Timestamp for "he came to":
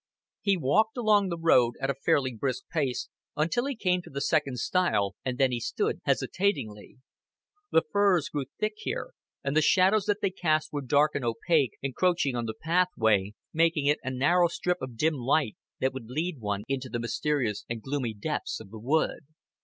3.67-4.09